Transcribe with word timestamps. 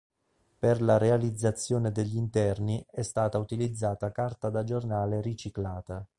Per 0.57 0.81
la 0.81 0.97
realizzazione 0.97 1.91
degli 1.91 2.15
interni 2.15 2.83
è 2.89 3.03
stata 3.03 3.37
utilizzata 3.37 4.11
carta 4.11 4.49
da 4.49 4.63
giornale 4.63 5.21
riciclata. 5.21 6.03